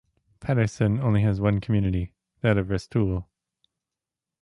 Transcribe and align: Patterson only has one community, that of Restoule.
Patterson 0.39 0.99
only 0.99 1.21
has 1.21 1.39
one 1.39 1.61
community, 1.61 2.11
that 2.41 2.57
of 2.57 2.71
Restoule. 2.71 3.29